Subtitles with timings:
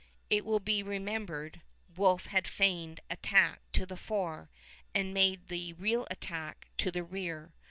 [0.31, 1.61] It will be remembered,
[1.95, 4.49] Wolfe had feigned attack to the fore,
[4.95, 7.51] and made the real attack to the rear.